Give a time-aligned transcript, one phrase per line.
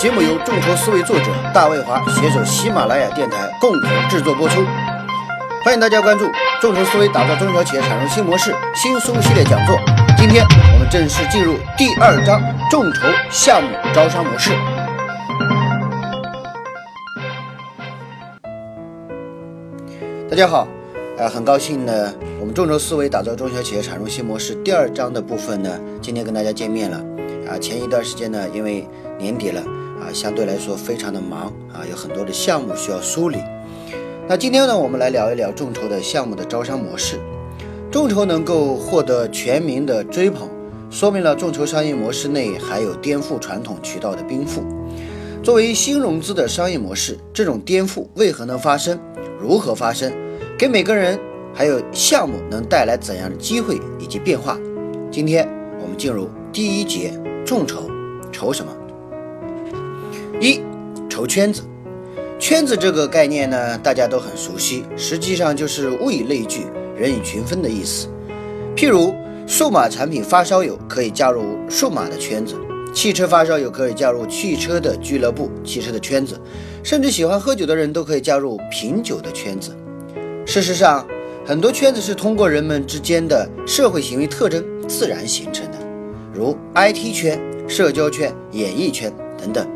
[0.00, 4.64] 节目由众筹思维作者大卫华携手喜马拉雅电台共同制作播出，
[5.62, 6.24] 欢迎大家关注
[6.58, 9.78] 众筹思维打造中小企业产生新模式新书系列讲座。
[10.16, 10.42] 今天
[10.72, 12.40] 我们正式进入第二章
[12.70, 14.52] 众筹项目招商模式。
[20.30, 20.66] 大家好，
[21.18, 21.92] 呃，很高兴呢，
[22.40, 26.96] 我们众筹思维打造中小企业产融新模式第二章的部分呢，今天跟大家见面了。
[27.46, 28.88] 啊，前一段时间呢，因为
[29.18, 29.60] 年底了
[30.00, 33.36] 啊，相对来说非常的忙啊，有很多的项目需要梳理。
[34.26, 37.20] 那今天呢，我们来聊一聊众筹的项目的招商模式。
[37.90, 40.48] 众筹能够获得全民的追捧，
[40.88, 44.62] 说明了众筹商业模式内还有颠覆传统渠道的禀赋。
[45.42, 48.98] 作为新融资的商业模式，这种颠覆为何能发生？
[49.38, 50.10] 如何发生？
[50.56, 51.18] 给每个人
[51.54, 54.58] 还有项目能带来怎样的机会以及变化？
[55.10, 55.48] 今天
[55.80, 57.12] 我们进入第一节。
[57.42, 57.90] 众筹，
[58.30, 58.70] 筹什么？
[60.40, 60.60] 一，
[61.08, 61.62] 筹圈子。
[62.38, 68.06] 圈子这个概念呢，大家都很熟悉，实际上就是物以类聚，人以群分的意思。
[68.76, 69.12] 譬如，
[69.48, 72.54] 数码产品发烧友可以加入数码的圈子，
[72.94, 76.40] 汽车发烧友可以加入汽车的俱乐部、汽车的圈子，
[76.84, 79.74] 甚至喜欢喝酒的人都可以加入品酒的圈子。
[80.46, 81.04] 事实上，
[81.50, 85.78] 很多圈子是通过人们之间的社会行为特征自然形成的。
[86.32, 89.68] 如 IT 圈、社交圈、演艺圈等等，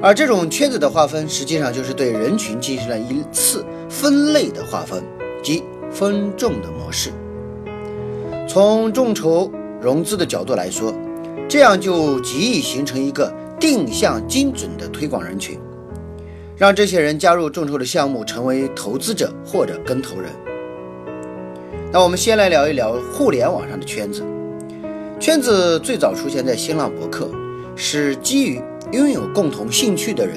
[0.00, 5.02] 而这种圈子的划分，实际上就是对人群进行了一次分类的划分，
[5.42, 7.10] 即分众的模式。
[8.48, 10.94] 从众筹融资的角度来说，
[11.46, 15.60] 这样就极易形成一个定向精准的推广人群，
[16.56, 20.30] 让这些人加入众筹的项目，成为投资者或者跟投人。
[21.92, 24.22] 那我们先来聊一聊互联网上的圈子。
[25.18, 27.28] 圈子最早出现在新浪博客，
[27.74, 30.36] 是基于拥有共同兴趣的人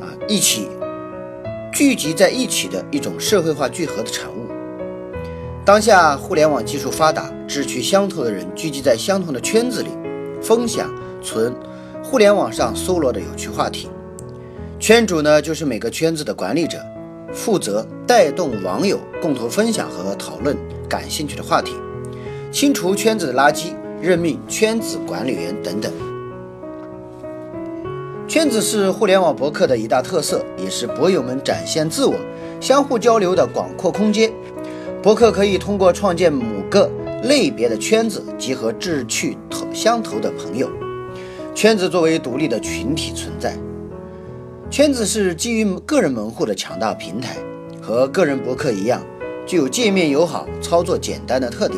[0.00, 0.68] 啊一起
[1.72, 4.48] 聚集在一起的一种社会化聚合的产物。
[5.64, 9.90] 当下互联网技术发达，志趣相投的人聚集在相同的圈子里，
[10.42, 11.54] 分享存
[12.02, 13.88] 互联网上搜罗的有趣话题。
[14.80, 16.84] 圈主呢，就是每个圈子的管理者，
[17.32, 20.56] 负责带动网友共同分享和讨论
[20.88, 21.74] 感兴趣的话题。
[22.52, 25.92] 清除圈子的垃圾，任命圈子管理员等等。
[28.26, 32.14] 圈子是互联网博客的一大特色，也是博友们展现自我、
[32.60, 34.32] 相互交流的广阔空间。
[35.02, 36.90] 博客可以通过创建某个
[37.24, 40.70] 类别的圈子，集合志趣投相投的朋友。
[41.54, 43.56] 圈子作为独立的群体存在，
[44.70, 47.36] 圈子是基于个人门户的强大平台，
[47.82, 49.04] 和个人博客一样，
[49.44, 51.76] 具有界面友好、操作简单的特点。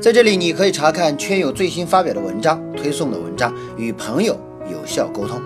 [0.00, 4.34] 在这里，你可以查看圈友最新发表的文章、推送的文章，与朋友
[4.72, 5.38] 有效沟通；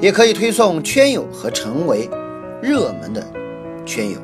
[0.00, 2.10] 也可以推送圈友和成为
[2.60, 3.24] 热门的
[3.86, 4.18] 圈友。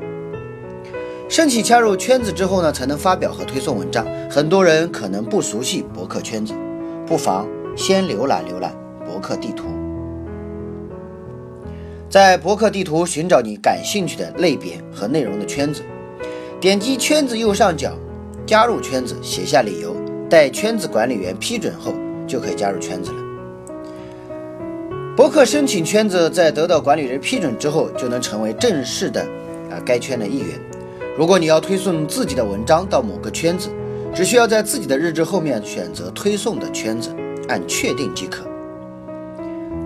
[1.29, 4.05] 申请加入圈子之后呢，才能发表和推送文章。
[4.29, 6.55] 很多人可能不熟悉博客圈子，
[7.07, 7.47] 不妨
[7.77, 8.75] 先浏览浏览
[9.07, 9.67] 博客地图，
[12.13, 15.81] 在博客地图寻找你感兴趣的类别和内容的圈子，
[16.61, 17.95] 点击圈子右上角。
[18.45, 19.97] 加入圈子，写下理由，
[20.29, 21.95] 待圈子管理员批准后，
[22.27, 23.17] 就可以加入圈子了。
[25.17, 29.23] 博客申请圈子，在得到管理人批准之后，就能成为正式的
[29.71, 30.49] 啊该圈的一员。
[31.17, 33.71] 如果你要推送自己的文章到某个圈子，
[34.15, 37.09] 只需要在自己的日志后面选择推送的圈子，
[37.49, 38.45] 按确定即可。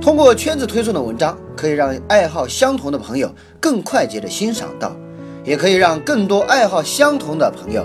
[0.00, 3.30] 通过圈子推送的文章，可以让爱好相同的朋友
[3.60, 4.94] 更快捷地欣赏到，
[5.44, 7.84] 也可以让更多爱好相同的朋友。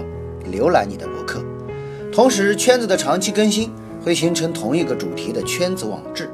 [0.52, 1.42] 浏览你的博客，
[2.12, 3.72] 同时圈子的长期更新
[4.04, 6.30] 会形成同一个主题的圈子网志。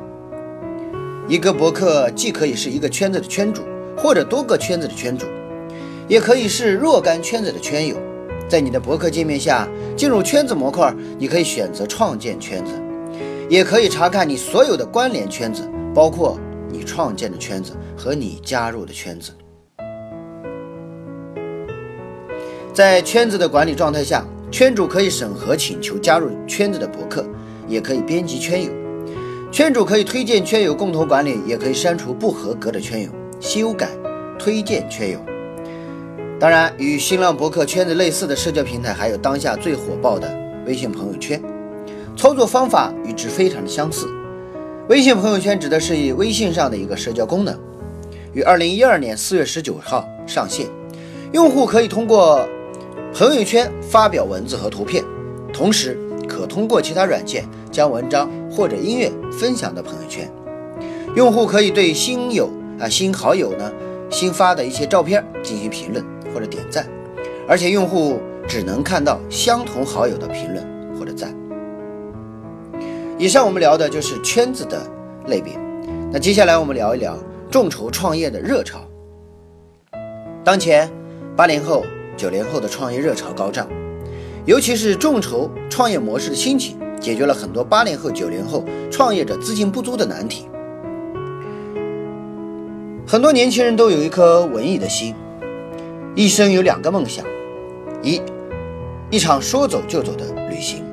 [1.27, 3.61] 一个博客既可以是一个圈子的圈主，
[3.97, 5.25] 或者多个圈子的圈主，
[6.07, 7.95] 也可以是若干圈子的圈友。
[8.49, 12.71] 在你的博客界面下，进入圈子模块，你可以选择创建圈子，
[13.49, 16.37] 也可以查看你所有的关联圈子，包括
[16.69, 19.31] 你创建的圈子和你加入的圈子。
[22.73, 27.25] 在圈子的管理状态下，圈主可以审核请求加入圈子的博客，
[27.67, 28.71] 也可以编辑圈友。
[29.49, 33.09] 圈主可以推荐圈友共同管理，也可以删除不合格的圈友，
[33.39, 33.89] 修改、
[34.37, 35.19] 推荐圈友。
[36.37, 40.29] 当然，与新浪博客圈子类似的社交平台，还有当下最火爆的
[40.67, 41.41] 微信朋友圈。
[42.17, 44.09] 操作方法与之非常的相似。
[44.89, 47.57] 微信朋友圈指的是以微信上的一个社交功能，
[48.33, 50.65] 于二零一二年四月十九号上线，
[51.31, 52.45] 用户可以通过。
[53.13, 55.03] 朋友圈发表文字和图片，
[55.51, 55.97] 同时
[56.27, 60.29] 可通过其他软件将文章或者音乐分享到朋友圈。
[61.15, 62.47] 用户可以对新友
[62.79, 63.71] 啊新好友呢
[64.11, 66.85] 新发的一些照片进行评论或者点赞，
[67.47, 70.63] 而且用户只能看到相同好友的评论
[70.99, 71.33] 或者赞。
[73.19, 74.79] 以上我们聊的就是圈子的
[75.25, 75.57] 类别，
[76.11, 77.17] 那接下来我们聊一聊
[77.49, 78.79] 众筹创业的热潮。
[80.43, 80.87] 当前，
[81.35, 81.83] 八零后、
[82.15, 83.67] 九零后的创业热潮高涨，
[84.45, 90.47] 尤其是众筹创业模式的兴起，解决了很多八零后、九零后创业者资金不足的难题。
[93.07, 95.15] 很多年轻人都有一颗文艺的心，
[96.13, 97.25] 一生有两个梦想：
[98.03, 98.21] 一，
[99.09, 100.83] 一场说走就走的旅行，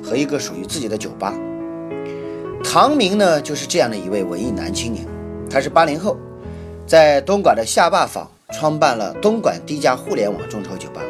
[0.00, 1.34] 和一个属于自己的酒吧。
[2.68, 5.06] 唐明呢，就是这样的一位文艺男青年。
[5.48, 6.16] 他是八零后，
[6.84, 11.00] 在东莞的下坝坊创办了东莞第一家互联网众筹酒吧。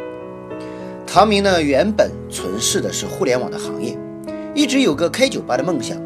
[1.07, 3.99] 唐明呢，原本从事的是互联网的行业，
[4.55, 5.97] 一直有个开酒吧的梦想。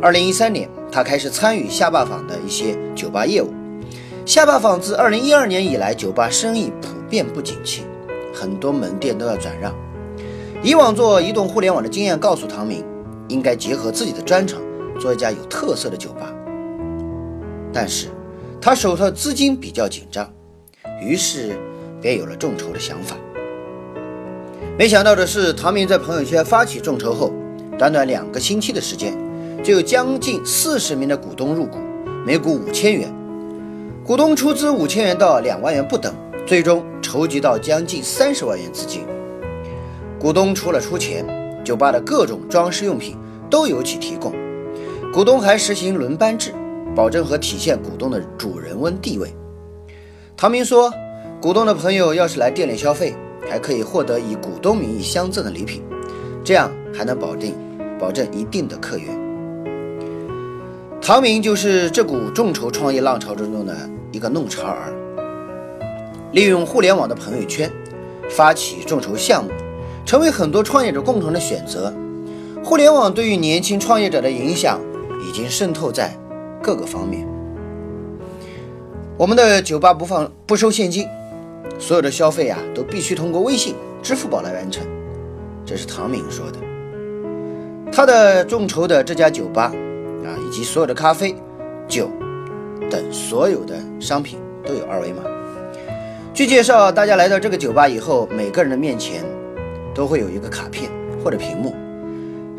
[0.00, 3.52] 二零一三年，他开始参与下坝坊的一些酒吧业务。
[4.24, 7.82] 下坝坊自二零一二年以来，酒吧生意普遍不景气，
[8.32, 9.74] 很多门店都要转让。
[10.62, 12.84] 以往做移动互联网的经验告诉唐明，
[13.26, 14.62] 应该结合自己的专长。
[14.98, 16.32] 做一家有特色的酒吧，
[17.72, 18.08] 但是
[18.60, 20.32] 他手头资金比较紧张，
[21.00, 21.58] 于是
[22.00, 23.16] 便有了众筹的想法。
[24.78, 27.32] 没想到的是，唐明在朋友圈发起众筹后，
[27.78, 29.16] 短短两个星期的时间，
[29.62, 31.78] 就有将近四十名的股东入股，
[32.26, 33.12] 每股五千元，
[34.04, 36.14] 股东出资五千元到两万元不等，
[36.46, 39.02] 最终筹集到将近三十万元资金。
[40.18, 41.24] 股东除了出钱，
[41.64, 43.16] 酒吧的各种装饰用品
[43.50, 44.32] 都由其提供。
[45.14, 46.52] 股东还实行轮班制，
[46.92, 49.32] 保证和体现股东的主人翁地位。
[50.36, 50.92] 唐明说，
[51.40, 53.14] 股东的朋友要是来店里消费，
[53.48, 55.84] 还可以获得以股东名义相赠的礼品，
[56.42, 57.54] 这样还能保定
[57.96, 59.08] 保证一定的客源。
[61.00, 64.92] 唐明就是这股众筹创业浪潮之中的一个弄潮儿，
[66.32, 67.70] 利用互联网的朋友圈
[68.28, 69.52] 发起众筹项目，
[70.04, 71.94] 成为很多创业者共同的选择。
[72.64, 74.80] 互联网对于年轻创业者的影响。
[75.26, 76.16] 已经渗透在
[76.62, 77.26] 各个方面。
[79.16, 81.06] 我们的酒吧不放不收现金，
[81.78, 84.84] 所有的消费啊都必须通过微信、支付宝来完成。
[85.64, 86.58] 这是唐敏说的。
[87.90, 89.72] 他的众筹的这家酒吧
[90.24, 91.34] 啊，以及所有的咖啡、
[91.88, 92.10] 酒
[92.90, 95.22] 等所有的商品都有二维码。
[96.32, 99.24] 据介绍，大家来到这个酒吧以后，每个人的面前
[99.94, 100.90] 都会有一个卡片
[101.22, 101.74] 或者屏幕，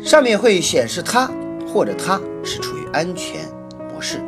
[0.02, 1.30] 上面会显示他。
[1.68, 3.40] 或者他是处于安全
[3.92, 4.20] 模式、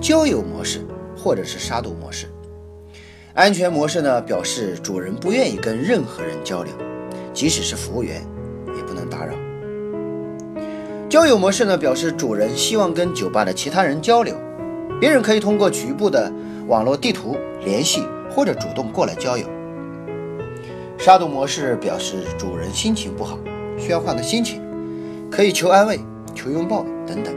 [0.00, 0.86] 交友模式，
[1.16, 2.26] 或者是杀毒模式。
[3.34, 6.72] 安全模式呢，表示主人不愿意跟任何人交流，
[7.34, 8.24] 即使是服务员
[8.76, 9.34] 也不能打扰。
[11.08, 14.36] 交友模式呢，表示主人希望跟酒吧的其他人交流，
[15.00, 16.32] 别人可以通过局部的
[16.68, 19.44] 网络地图联系，或者主动过来交友。
[20.98, 23.38] 杀毒模式表示主人心情不好，
[23.76, 24.62] 需要换个心情，
[25.30, 25.98] 可以求安慰。
[26.34, 27.34] 求拥抱等等。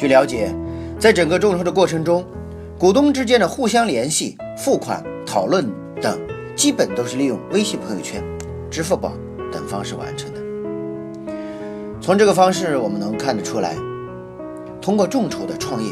[0.00, 0.50] 据了解，
[0.98, 2.24] 在整个众筹的过程中，
[2.78, 5.70] 股东之间的互相联系、付款、讨论
[6.00, 6.18] 等，
[6.56, 8.24] 基本都是利用微信朋友圈、
[8.70, 9.12] 支付宝
[9.52, 10.40] 等方式完成的。
[12.00, 13.76] 从这个方式，我们能看得出来，
[14.80, 15.90] 通过众筹的创业。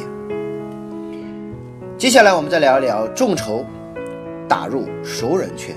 [1.99, 3.63] 接下来，我们再聊一聊众筹
[4.49, 5.77] 打入熟人圈。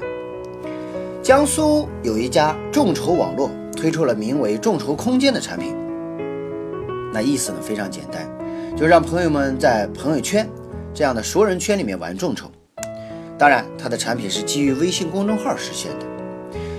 [1.21, 3.49] 江苏有一家众筹网络。
[3.75, 5.73] 推出了名为“众筹空间”的产品，
[7.13, 8.29] 那意思呢非常简单，
[8.77, 10.47] 就让朋友们在朋友圈
[10.93, 12.49] 这样的熟人圈里面玩众筹。
[13.37, 16.05] 当然，它的产品是基于微信公众号实现的。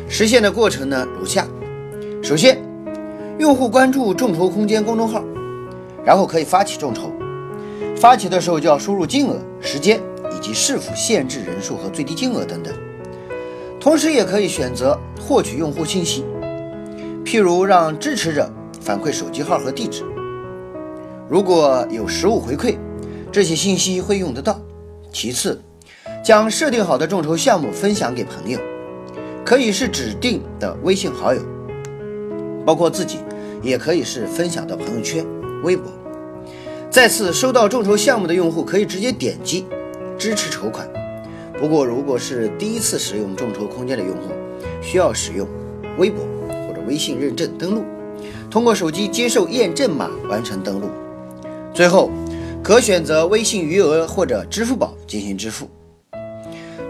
[0.08, 1.46] 实现的过程呢如下：
[2.22, 2.58] 首先，
[3.38, 5.24] 用户关注“众筹空间”公众号，
[6.04, 7.10] 然后可以发起众筹。
[7.96, 10.00] 发起的时候就要输入金额、时间
[10.36, 12.72] 以及是否限制人数和最低金额等等。
[13.80, 16.24] 同时，也可以选择获取用户信息。
[17.24, 20.04] 譬如让支持者反馈手机号和地址，
[21.32, 22.76] 如果有实物回馈，
[23.32, 24.60] 这些信息会用得到。
[25.10, 25.58] 其次，
[26.22, 28.58] 将设定好的众筹项目分享给朋友，
[29.42, 31.40] 可以是指定的微信好友，
[32.66, 33.16] 包括自己，
[33.62, 35.24] 也可以是分享到朋友圈、
[35.64, 35.90] 微博。
[36.90, 39.64] 再次收到众筹项目的用户可以直接点击
[40.18, 40.86] 支持筹款。
[41.58, 44.34] 不过，如果是第一次使用众筹空间的用户，
[44.82, 45.48] 需要使用
[45.96, 46.22] 微博
[46.68, 46.82] 或者。
[46.86, 47.84] 微信认证登录，
[48.50, 50.88] 通过手机接受验证码完成登录，
[51.72, 52.10] 最后
[52.62, 55.68] 可选择微信余额或者支付宝进行支付。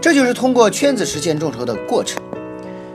[0.01, 2.21] 这就是通过圈子实现众筹的过程。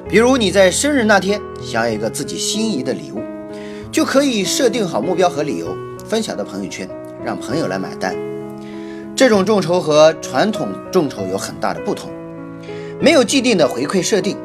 [0.08, 3.20] 比如你在生日那天想要一个自己心仪的礼物，
[3.90, 5.76] 就可以设定好目标和理由，
[6.06, 6.88] 分享到朋友圈，
[7.24, 8.16] 让朋友来买单。
[9.16, 12.10] 这种众筹和传统众筹有很大的不同，
[13.00, 14.36] 没有既定的回馈设定，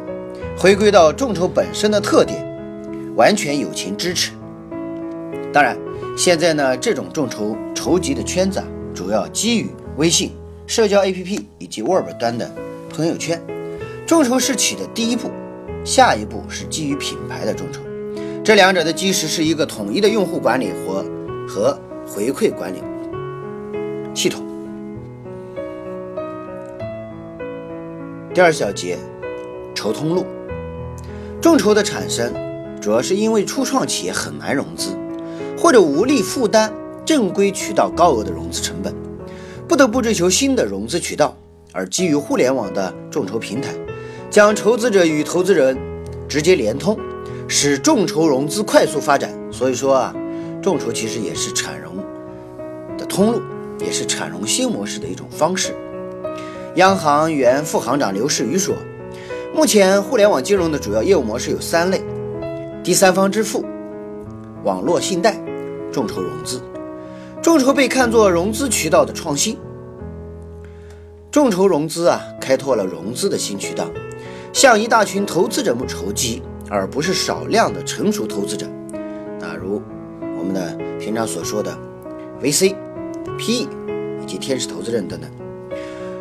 [0.57, 2.43] 回归到众筹本身的特点，
[3.15, 4.31] 完全友情支持。
[5.53, 5.77] 当然，
[6.15, 10.31] 现在呢，这种众筹筹集的圈子啊，主要基于微信
[10.67, 12.49] 社交 APP 以及 Web 端的
[12.89, 13.41] 朋友圈。
[14.05, 15.31] 众筹是起的第一步，
[15.83, 17.81] 下一步是基于品牌的众筹。
[18.43, 21.03] 这两者的基石是一个统一的用户管理和
[21.47, 22.77] 和回馈管理
[24.13, 24.45] 系统。
[28.33, 28.97] 第二小节，
[29.73, 30.25] 筹通路。
[31.41, 32.31] 众筹的产生，
[32.79, 34.95] 主要是因为初创企业很难融资，
[35.63, 36.69] 或者无力负担
[37.05, 38.93] 正规渠道高额的融资成本，
[39.65, 41.33] 不得不追求新的融资渠道。
[41.71, 43.69] 而基于互联网的众筹平台，
[44.29, 45.77] 将筹资者与投资人
[46.27, 46.99] 直接连通，
[47.47, 49.31] 使众筹融资快速发展。
[49.53, 50.13] 所以说啊，
[50.61, 51.95] 众筹其实也是产融
[52.97, 53.41] 的通路，
[53.79, 55.73] 也是产融新模式的一种方式。
[56.75, 58.75] 央行原副行长刘士余说
[59.55, 62.03] ：“目前互联网金融的主要业务模式有三类：
[62.83, 63.63] 第三方支付、
[64.65, 65.39] 网络信贷、
[65.93, 66.59] 众筹融资。
[67.41, 69.57] 众筹被看作融资渠道的创新。
[71.31, 73.85] 众筹融资啊，开拓了融资的新渠道，
[74.51, 78.67] 向一大群投资者募筹集，而不是少量的成熟投资者。
[79.39, 79.81] 那如
[80.37, 81.71] 我们的平常所说的
[82.41, 82.75] VC、
[83.37, 83.67] PE
[84.21, 85.29] 以及天使投资人等等。”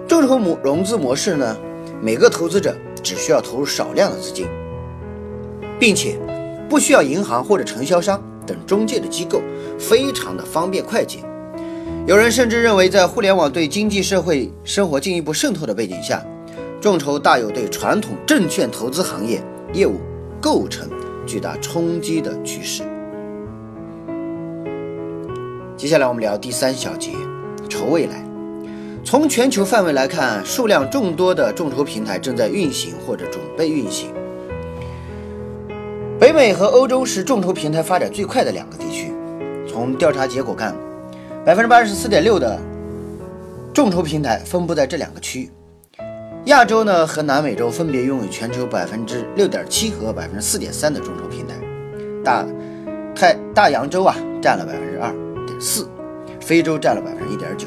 [0.08, 1.56] 众筹模融资模式呢，
[2.02, 4.46] 每个投资者只需要投入少量的资金，
[5.78, 6.18] 并且
[6.68, 9.40] 不需要银行或者承销商等中介的机构，
[9.82, 11.18] 非常的方便快捷。
[12.06, 16.24] 有人甚至认为，在互联网对经济社会生活进一步渗透的背景下，
[16.80, 19.40] 众筹大有对传统证券投资行业
[19.72, 20.00] 业务
[20.40, 20.88] 构成
[21.26, 22.82] 巨大冲击的趋势。
[25.76, 27.12] 接下来我们聊第三小节，
[27.68, 28.24] 筹未来。
[29.04, 34.10] 从全球范围来看，数量众多的众筹平台正在运行或者准备运行。
[36.18, 39.11] 北美和欧洲是众筹平台发展最快的两个地区。
[39.72, 40.74] 从调查结果看，
[41.46, 42.60] 百分之八十四点六的
[43.72, 45.50] 众筹平台分布在这两个区域。
[46.46, 51.54] 亚洲呢和南美洲分别拥有全球百分之六点七和百分之四点三的众筹平台。
[52.22, 52.44] 大
[53.14, 55.10] 太大洋洲啊占了百分之二
[55.46, 55.88] 点四，
[56.38, 57.66] 非洲占了百分之一点九。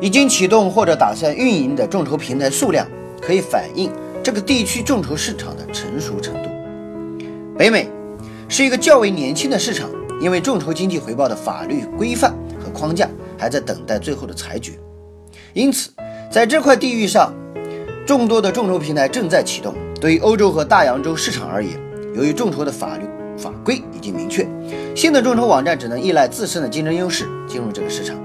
[0.00, 2.86] 已经启动或者打算运营的众筹平台数量，
[3.22, 3.90] 可以反映
[4.22, 6.50] 这个地区众筹市场的成熟程度。
[7.56, 7.88] 北美
[8.56, 12.32] 是一个较为年轻的市场，因为众筹经济回报的法律规范
[12.62, 14.74] 和框架还在等待最后的裁决，
[15.54, 15.90] 因此
[16.30, 17.34] 在这块地域上，
[18.06, 19.74] 众多的众筹平台正在启动。
[20.00, 21.72] 对于欧洲和大洋洲市场而言，
[22.14, 23.04] 由于众筹的法律
[23.36, 24.46] 法规已经明确，
[24.94, 28.16] 新的众筹网站只能依赖自身的竞争优势进入这个市场，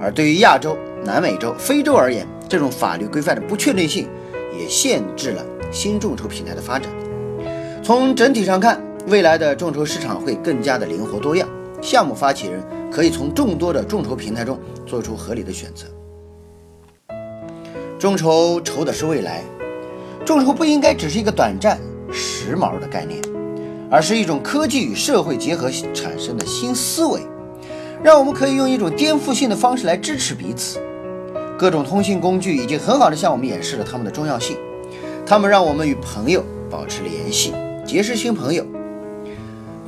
[0.00, 0.78] 而对于亚洲。
[1.04, 4.08] 南美洲、非洲而言，这种法律规范的不确定性
[4.56, 6.88] 也限制了新众筹平台的发展。
[7.82, 11.48] 从整体上看，未来的众筹市场会更加的灵活多样，
[11.80, 12.62] 项目发起人
[12.92, 15.86] 可以从众多的众筹平台中做出合理的选择。
[17.98, 19.42] 众筹筹的是未来，
[20.26, 21.80] 众筹不应该只是一个短暂、
[22.12, 23.18] 时髦的概念，
[23.90, 27.22] 而是一种科技与社会结合产生的新思维，
[28.02, 30.78] 让我们可以用一种颠覆性的方式来支持彼此。
[31.58, 34.58] 各种通信工具已经很好的向我们演示了它们的重要性，
[35.24, 37.54] 它们让我们与朋友保持联系，
[37.86, 38.64] 结识新朋友，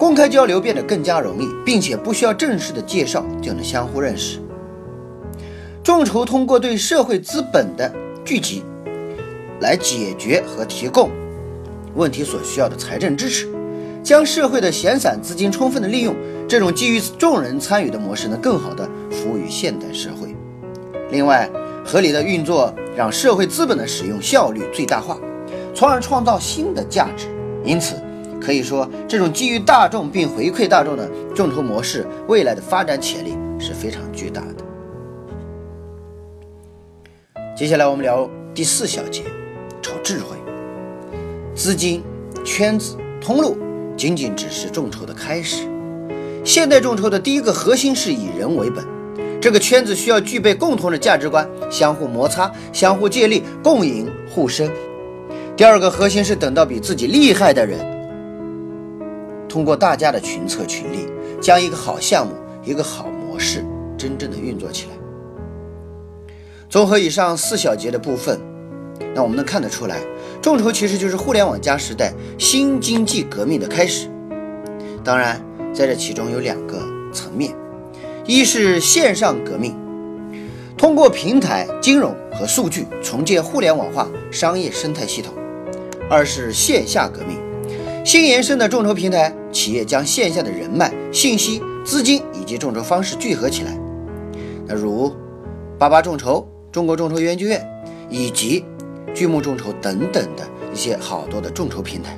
[0.00, 4.38] 公开交流变得更加容易，并且不需要正式的介绍就能相互认识。
[5.84, 7.92] 众筹通过对社会资本的
[8.24, 8.62] 聚集，
[9.60, 11.10] 来解决和提供
[11.94, 13.46] 问题所需要的财政支持，
[14.02, 16.16] 将社会的闲散资金充分的利用。
[16.48, 20.34] 这种基于众人参与的模式呢，更好的服务于现代社会。
[21.10, 21.46] 另外，
[21.84, 25.18] 合理的运作让社会资本的使用效率最大化，
[25.74, 27.26] 从而创造新的价值。
[27.62, 27.96] 因此，
[28.40, 34.56] 可以说，这种基于大众并回馈大众的众筹模式，未来的发展潜力是非常巨大的。
[37.56, 39.22] 接下来，我们聊第四小节：
[39.82, 40.36] 炒智慧、
[41.54, 42.02] 资金、
[42.44, 43.58] 圈子、通路，
[43.96, 45.68] 仅仅只是众筹的开始。
[46.42, 48.82] 现代众筹的第一个核心是以人为本。
[49.42, 54.70] 这个圈子需要具备共同的价值观，相互摩擦，相互借力，共赢互生。
[55.56, 57.78] 第二个核心是等到比自己厉害的人，
[59.50, 61.08] 通过大家的群策群力，
[61.42, 62.32] 将一个好项目、
[62.64, 63.64] 一个好模式
[63.98, 64.90] 真正的运作起来。
[66.68, 68.40] 综合以上四小节的部分，
[69.12, 69.98] 那我们能看得出来，
[70.40, 74.08] 众筹其实就是互联网加时代新经济革命的开始。
[75.02, 76.78] 当然，在这其中有两个
[77.12, 77.52] 层面：
[78.24, 79.74] 一是线上革命，
[80.76, 85.32] 通过平台、金融和数据重建互联网化商业生态系统；
[86.08, 87.36] 二是线下革命，
[88.04, 93.78] 新延伸的众筹平台，企业将线下的人脉、信息、资金以及众筹方式聚合起来。
[94.66, 95.12] 那如
[95.78, 97.66] 八八众筹、中国众筹研究院
[98.08, 98.64] 以及
[99.14, 102.16] 巨木众筹等等的一些好多的众筹平台。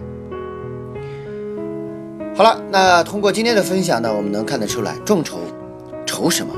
[2.35, 5.39] 好了，那通过今天的分享呢，我们能看得出来，众筹
[6.07, 6.53] 筹什么？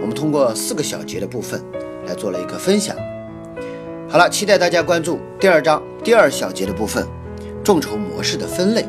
[0.00, 1.62] 我们通过四个小节的部分
[2.06, 2.94] 来做了一个分享。
[4.08, 7.06] 好了，期待大家关注第二章第二小节的部分，
[7.64, 8.86] 众筹模式的分类。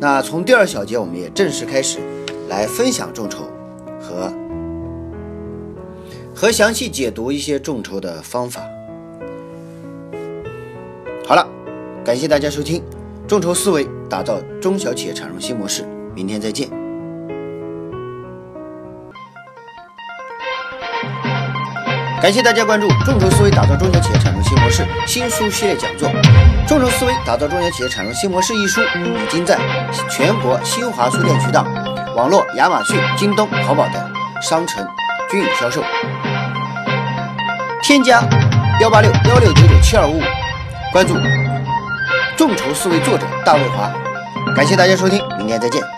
[0.00, 1.98] 那从第二小节，我们也正式开始
[2.48, 3.44] 来分享众筹
[4.00, 4.32] 和
[6.34, 8.62] 和详细解读一些众筹的方法。
[11.26, 11.44] 好了，
[12.04, 12.80] 感谢大家收听。
[13.26, 15.84] 众筹思维，打造中小企业产融新模式。
[16.14, 16.77] 明天再见。
[22.20, 26.10] 感谢大家关注众筹思维，打造中小企业产融新模式新书系列讲座。
[26.66, 29.56] 众筹思维，打造中小企业产融新模式一书已经在
[30.10, 31.64] 全国新华书店渠道、
[32.16, 34.02] 网络亚马逊、京东、淘宝等
[34.42, 34.84] 商城
[35.30, 35.82] 均有销售。
[37.82, 38.20] 添加
[38.80, 40.22] 幺八六幺六九九七二五五，
[40.92, 41.14] 关注。
[42.36, 43.90] 众筹思维作者大卫华，
[44.54, 45.97] 感谢大家收听，明天再见。